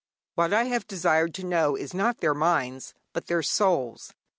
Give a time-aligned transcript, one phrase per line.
[0.33, 4.15] What I have desired to know is not their minds, but their souls.